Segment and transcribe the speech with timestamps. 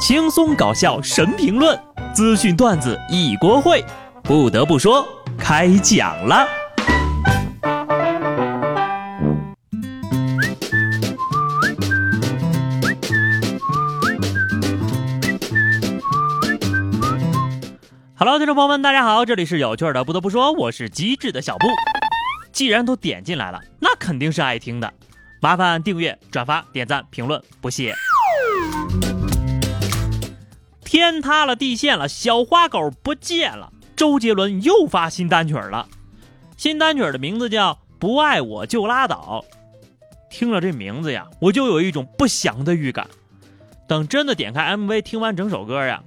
[0.00, 1.78] 轻松搞笑神评论，
[2.14, 3.84] 资讯段子一锅烩。
[4.22, 6.48] 不得不说，开讲了。
[18.16, 20.02] Hello，听众朋友们，大家好，这里是有趣的。
[20.02, 21.66] 不得不说，我是机智的小布。
[22.52, 24.90] 既然都点进来了，那肯定是爱听的。
[25.42, 27.94] 麻烦订阅、转发、点赞、评论，不谢。
[31.00, 33.72] 天塌了，地陷了，小花狗不见了。
[33.96, 35.88] 周杰伦又发新单曲了，
[36.58, 39.42] 新单曲的名字叫《不爱我就拉倒》。
[40.28, 43.08] 听了这名字呀，我就有一种不祥的预感。
[43.88, 46.02] 等真的点开 MV，听完整首歌呀，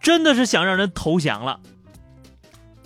[0.00, 1.60] 真的是想让人投降了。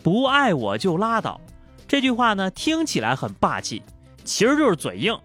[0.03, 1.41] 不爱我就拉倒，
[1.89, 3.83] 这句话呢，听起来很霸气，
[4.25, 5.19] 其实就是嘴硬。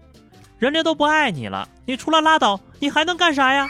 [0.58, 3.68] 人家都不爱你了，你除了拉倒，你还能干啥呀？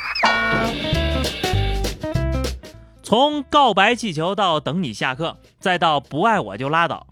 [3.13, 7.07] 从告白气球到等你下课，再到不爱我就拉倒，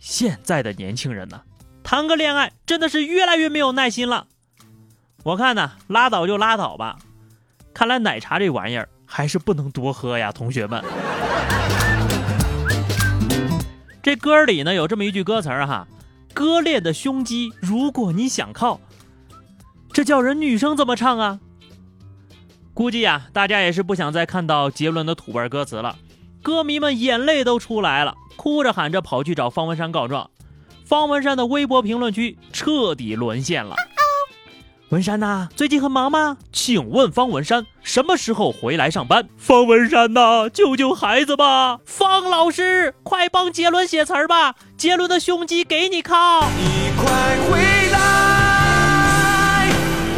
[0.00, 1.42] 现在的年轻人呢，
[1.84, 4.26] 谈个恋爱真的是越来越没有耐心了。
[5.22, 6.98] 我看呢，拉倒就拉倒吧。
[7.72, 10.82] 看来奶茶这玩意儿还是不能多喝呀，同学们。
[14.02, 15.86] 这歌里呢有这么一句歌词儿哈，
[16.34, 18.80] 割裂的胸肌，如果你想靠。
[19.92, 21.38] 这叫人女生怎么唱啊？
[22.78, 25.96] 估计呀，大家也是不想再看到杰伦的土味歌词了。
[26.44, 30.30] 歌迷们眼泪都出来了，哭着喊着跑去找方文山告状。
[30.84, 33.74] 方文山的微博评论区彻底沦陷了。
[34.90, 36.36] 文山呐，最近很忙吗？
[36.52, 39.28] 请问方文山什么时候回来上班？
[39.36, 41.80] 方文山呐，救救孩子吧！
[41.84, 44.54] 方老师，快帮杰伦写词儿吧！
[44.76, 46.48] 杰伦的胸肌给你靠。
[46.56, 47.58] 你快回
[47.90, 47.98] 来。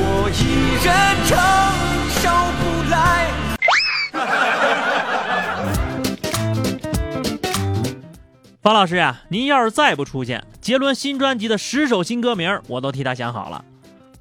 [0.03, 0.95] 我一人
[1.27, 1.39] 撑
[8.63, 13.65] 方老师呀，您要是再不出现，杰伦新专辑的十首新歌名我都替他想好了。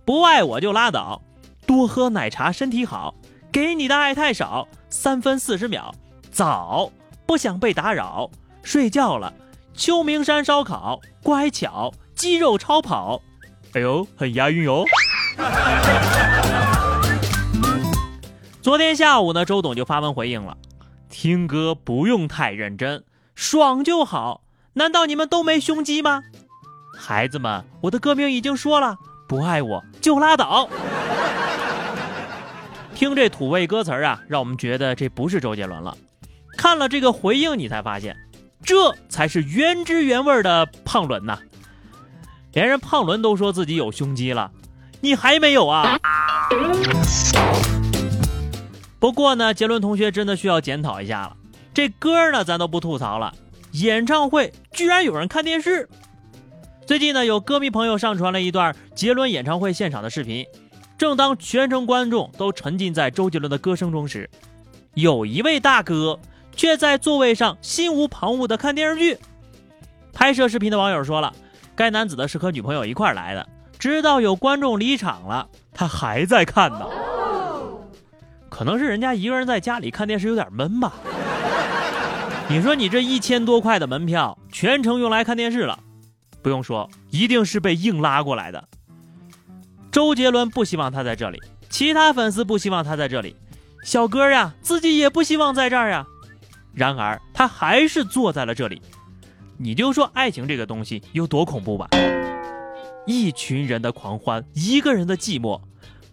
[0.06, 1.22] 不爱我就拉倒，
[1.66, 3.14] 多喝奶茶身体好，
[3.52, 5.94] 给你的爱太少，三分四十秒，
[6.32, 6.90] 早
[7.26, 8.32] 不想被打扰，
[8.64, 9.34] 睡觉了，
[9.74, 13.22] 秋名山烧烤，乖巧，肌肉超跑，
[13.74, 14.86] 哎呦，很押韵哟。
[18.62, 20.56] 昨天下午呢，周董就发文回应了，
[21.10, 23.04] 听歌不用太认真。
[23.40, 24.42] 爽就好，
[24.74, 26.24] 难道你们都没胸肌吗？
[26.94, 28.98] 孩子们，我的歌名已经说了，
[29.30, 30.68] 不爱我就拉倒。
[32.94, 35.96] 听这土味歌词啊，让我们觉得这不是周杰伦了。
[36.58, 38.14] 看了这个回应，你才发现，
[38.62, 41.40] 这才是原汁原味的胖伦呐。
[42.52, 44.52] 连人胖伦都说自己有胸肌了，
[45.00, 45.98] 你还没有啊？
[49.00, 51.38] 不过呢，杰伦同学真的需要检讨一下了。
[51.80, 53.34] 这歌呢，咱都不吐槽了。
[53.72, 55.88] 演唱会居然有人看电视。
[56.86, 60.46] 最近呢，有歌迷朋友上传了一段杰伦演唱会现场的视频。
[60.98, 64.30] 正当全程观众都沉浸在周杰伦的歌声中时，
[64.94, 66.20] 有一位大哥
[66.54, 69.18] 却在座位上心无旁骛地看电视剧。
[70.12, 71.34] 拍摄视频的网友说了，
[71.78, 73.48] 该男子呢是和女朋友一块来的，
[73.78, 76.86] 直到有观众离场了，他还在看呢。
[78.50, 80.92] 可能是人家一个人在家里看电视有点闷吧。
[82.52, 85.78] 你说你这一千多块的门票全程用来看电视了，
[86.42, 88.68] 不用说，一定是被硬拉过来的。
[89.92, 91.40] 周杰伦不希望他在这里，
[91.70, 93.36] 其他粉丝不希望他在这里，
[93.84, 96.04] 小哥呀自己也不希望在这儿呀。
[96.74, 98.82] 然而他还是坐在了这里。
[99.58, 101.88] 你就说爱情这个东西有多恐怖吧？
[103.06, 105.62] 一群人的狂欢，一个人的寂寞，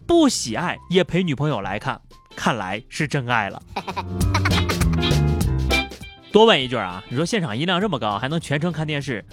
[0.05, 1.99] 不喜爱也陪女朋友来看，
[2.35, 3.59] 看来是真爱了。
[6.37, 9.25] 多问一句啊，你说现场音量这么高，还能全程看电视，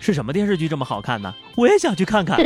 [0.00, 1.32] 是什么电视剧这么好看呢？
[1.54, 2.36] 我也想去看看。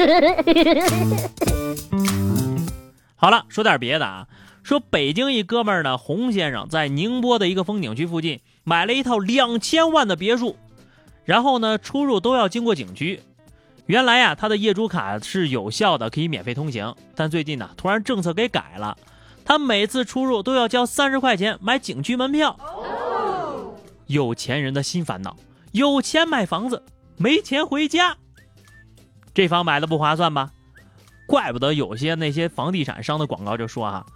[3.16, 4.26] 好了，说点别的啊，
[4.62, 10.58] 说北京一哥们儿呢，洪先生在宁波的一个风景区附近买了一套两千万的别墅，
[11.24, 13.22] 然后呢出入都要经过景区。
[13.86, 18.98] 原来呀，他的业主卡是有效的，可以免费通行，但最近呢突然政策给改了，
[19.46, 22.54] 他每次出入都要交三十块钱买景区门票。
[24.06, 25.36] 有钱人的新烦恼：
[25.72, 26.84] 有钱买房子，
[27.16, 28.16] 没钱回家。
[29.32, 30.52] 这房买的不划算吧？
[31.26, 34.06] 怪不得有些那些房地产商的广告就说啊，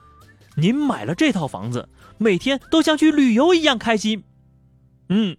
[0.57, 1.89] 您买了这套房子，
[2.19, 4.25] 每天都像去旅游一样开心。
[5.09, 5.37] 嗯，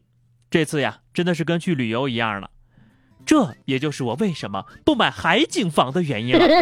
[0.50, 2.50] 这次呀，真的是跟去旅游一样了。
[3.26, 6.48] 这也就是我为什么不买海景房的原因了。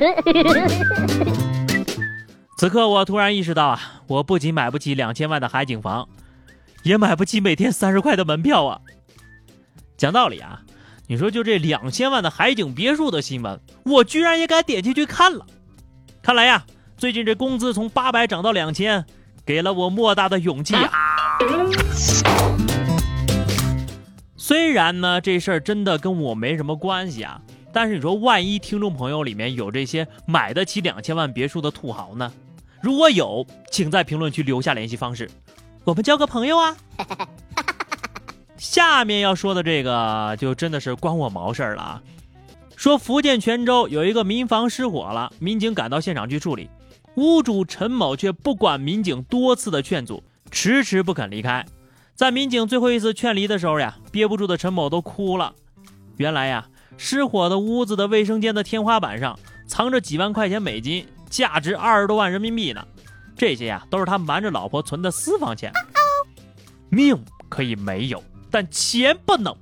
[2.57, 6.09] 此刻我突然意识到啊，我不仅买不起两千万的海景房，
[6.87, 8.79] 也买不起每天三十块的门票啊。
[9.97, 10.61] 讲道理啊，
[11.07, 15.45] 你说就这两千万的海景别墅的新闻，我居然也敢点进去看了。
[16.21, 16.65] 看来呀，
[16.97, 19.05] 最近这工资从八百涨到两千，
[19.45, 20.89] 给了我莫大的勇气啊。
[24.37, 27.41] 虽然呢，这事儿真的跟我没什么关系啊，
[27.73, 32.31] 但是你说万一听众朋友里面有这些买得起两千万别墅的土豪呢？
[32.81, 35.29] 如果有，请在评论区留下联系方式，
[35.87, 36.75] 我们交个朋友啊。
[38.57, 42.03] 下面要说的这个就真的是关我毛事儿了啊！
[42.75, 46.69] 说福建泉州有一个民房失火了，民警赶到现场去处理，
[47.15, 51.65] 屋主陈某却不管民警多次的劝阻，迟迟不肯离开。
[52.15, 55.53] 在民警最后一次劝离的时候呀，憋不住的陈某都哭了。
[56.17, 56.67] 原来呀，
[56.97, 62.85] 失火的屋子的卫生间的天花板上藏着几万块钱美金，价值二十多万人民币呢。
[63.37, 65.71] 这些呀，都是他瞒着老婆存的私房钱。
[66.89, 69.55] 命可以没有，但钱不能。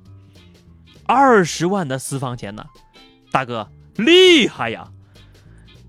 [1.06, 2.66] 二十万的私房钱呢，
[3.32, 4.88] 大哥厉害呀！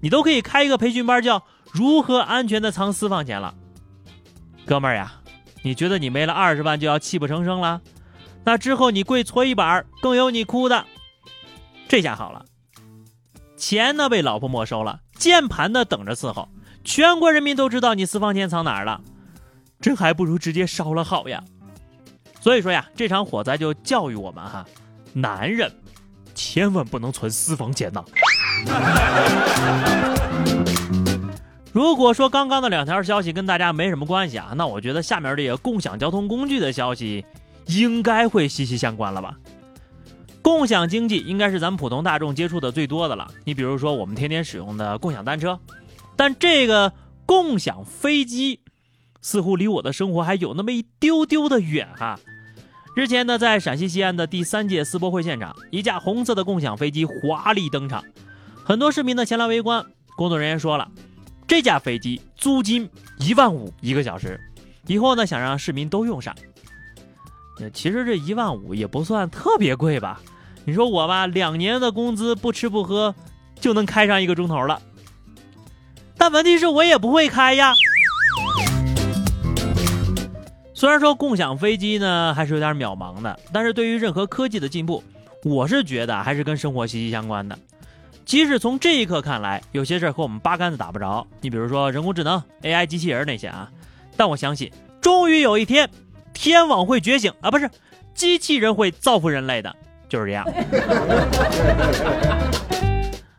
[0.00, 1.42] 你都可以开一个培训班，叫
[1.72, 3.54] 如何安全的藏私房钱了，
[4.66, 5.20] 哥们儿呀。
[5.62, 7.80] 你觉得你没了二十万就要泣不成声了？
[8.44, 10.84] 那之后你跪搓衣板更有你哭的。
[11.88, 12.44] 这下好了，
[13.56, 16.48] 钱呢被老婆没收了，键盘呢等着伺候，
[16.86, 19.00] 全国人民都知道你私房钱藏哪儿了，
[19.80, 21.42] 这还不如直接烧了好呀。
[22.40, 24.64] 所以说呀，这场火灾就教育我们哈，
[25.12, 25.68] 男人
[26.32, 28.04] 千万不能存私房钱呐。
[31.72, 37.24] 如果说刚刚的两条消息跟大家没什么关系啊，那我觉得下面这个共享交通工具的消息
[37.66, 39.36] 应该会息息相关了吧？
[40.40, 43.26] 共享经济应该是咱们普通大众接触的最多的了。
[43.44, 45.58] 你比如说我们天天使用的共享单车，
[46.16, 46.92] 但这个
[47.26, 48.60] 共享飞机
[49.20, 52.18] 似乎离我的生活还有那么一丢丢的远哈。
[52.96, 58.02] 日前呢，在陕西西安的第三届世博会现场，一架红色的共享飞机华丽登场，
[58.64, 59.84] 很多市民呢前来围观。
[60.16, 60.90] 工作人员说了。
[61.46, 62.90] 这架飞机租金
[63.20, 64.40] 一万五一个小时，
[64.88, 66.34] 以后呢想让市民都用上。
[67.72, 70.20] 其实这一万五也不算特别贵吧？
[70.64, 73.14] 你说我吧，两年的工资不吃不喝
[73.60, 74.82] 就能开上一个钟头了。
[76.26, 77.72] 但问题是我也不会开呀。
[80.74, 85.04] 虽然说共享飞机呢还是有点渺茫的，但是对于任何科技的进步，
[85.44, 87.56] 我是觉得还是跟生活息息相关的。
[88.24, 91.24] 即使从这一刻看来，有些事儿和我们八竿子打不着。
[91.40, 93.70] 你比如说人工智能、AI 机器人那些啊，
[94.16, 94.68] 但我相信，
[95.00, 95.88] 终于有一天，
[96.34, 97.70] 天网会觉醒啊，不是，
[98.14, 99.72] 机器人会造福人类的，
[100.08, 100.44] 就是这样。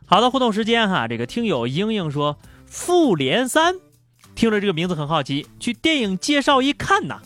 [0.10, 2.34] 好的，互动时间哈，这个听友英英说
[2.68, 3.74] 《复联三》，
[4.36, 7.20] 听着这个名字很好奇，去电影介绍一看呐，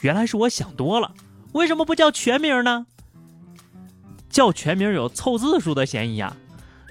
[0.00, 1.12] 原来是我想多了，
[1.52, 2.86] 为什么不叫全名呢？
[4.28, 6.36] 叫全名有凑字数的嫌疑啊。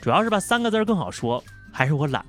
[0.02, 2.26] 主要是吧，三个字更好说，还是我懒。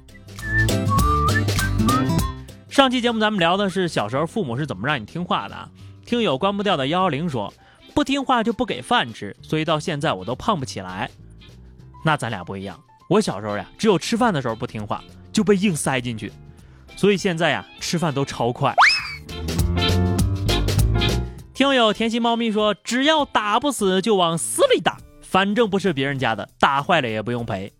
[2.69, 5.71] 上期节目咱们聊的是小时候父母是怎么让你听话的。
[6.05, 7.53] 听友关不掉的幺幺零说，
[7.95, 11.11] 不听话就不给饭吃，所以到现在我都胖不起来。
[12.05, 16.31] 那咱俩不一样，我小时候呀，只有吃饭的时候不听话，就被硬塞进去，
[16.95, 18.75] 所以现在呀，吃饭都超快。
[21.55, 24.99] 听友甜心猫咪说，只要打不死就往死里打。
[25.21, 27.73] 反正不是别人家的，打坏了也不用赔。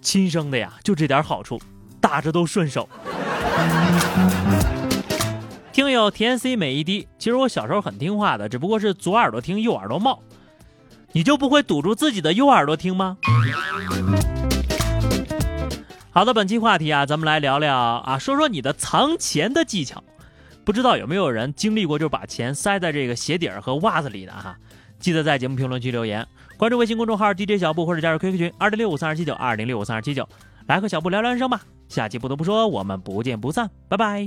[0.00, 1.60] 亲生的呀，就这点好处，
[2.00, 2.88] 打着都顺手。
[5.72, 10.22] 听友甜 C 每一滴，其实我小时候很听话的，只不过是左耳朵听右耳朵冒。
[11.10, 13.16] 你就不会堵住自己的右耳朵听吗？
[16.14, 20.00] 好的，本期话题啊，咱们来聊聊啊，说说你的藏钱的技巧。
[20.64, 24.56] 不知道有没有人经历过，就是把钱塞在这个鞋底儿和袜子里的哈？
[25.00, 26.24] 记得在节目评论区留言。
[26.56, 30.28] 关注微信公众号 DJ 小布，或者加入 QQ 群二零六五三二七九二零六五三二七九，
[30.68, 31.60] 来和小布聊聊人生吧。
[31.88, 34.24] 下期不得不说，我们不见不散，拜拜。